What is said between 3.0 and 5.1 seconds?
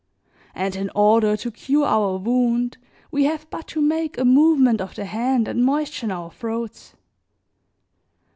we have but to make a movement of the